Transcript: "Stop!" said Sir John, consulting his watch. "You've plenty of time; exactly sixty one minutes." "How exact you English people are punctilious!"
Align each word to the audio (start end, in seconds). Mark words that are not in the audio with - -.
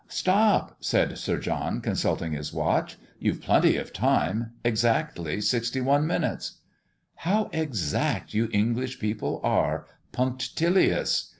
"Stop!" 0.07 0.77
said 0.79 1.15
Sir 1.19 1.37
John, 1.37 1.79
consulting 1.79 2.31
his 2.33 2.51
watch. 2.51 2.97
"You've 3.19 3.39
plenty 3.39 3.77
of 3.77 3.93
time; 3.93 4.53
exactly 4.65 5.39
sixty 5.41 5.79
one 5.79 6.07
minutes." 6.07 6.53
"How 7.17 7.51
exact 7.53 8.33
you 8.33 8.49
English 8.51 8.99
people 8.99 9.39
are 9.43 9.85
punctilious!" 10.11 11.29